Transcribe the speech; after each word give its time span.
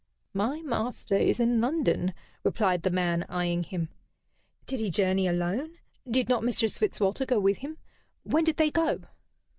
"My 0.33 0.63
master 0.63 1.15
is 1.15 1.39
in 1.39 1.61
London," 1.61 2.15
replied 2.43 2.81
the 2.81 2.89
man, 2.89 3.23
eyeing 3.29 3.61
him. 3.61 3.89
"Did 4.65 4.79
he 4.79 4.89
journey 4.89 5.27
alone? 5.27 5.77
Did 6.09 6.27
not 6.27 6.43
Mistress 6.43 6.79
Fitzwalter 6.79 7.27
go 7.27 7.39
with 7.39 7.59
him? 7.59 7.77
When 8.23 8.43
did 8.43 8.57
they 8.57 8.71
go?" 8.71 9.01